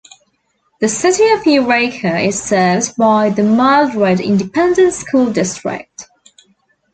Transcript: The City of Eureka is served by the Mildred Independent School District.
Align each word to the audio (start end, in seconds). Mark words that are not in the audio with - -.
The 0.79 0.89
City 0.89 1.29
of 1.29 1.45
Eureka 1.45 2.17
is 2.17 2.41
served 2.41 2.97
by 2.97 3.29
the 3.29 3.43
Mildred 3.43 4.19
Independent 4.19 4.95
School 4.95 5.31
District. 5.31 6.07